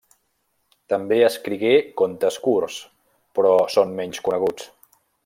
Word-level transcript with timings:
També 0.93 1.19
escrigué 1.27 1.73
contes 2.03 2.39
curts, 2.47 2.79
però 3.37 3.55
són 3.77 3.97
menys 4.01 4.23
coneguts. 4.29 4.71